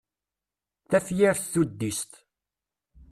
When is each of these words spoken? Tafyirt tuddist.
Tafyirt 0.89 1.43
tuddist. 1.51 2.11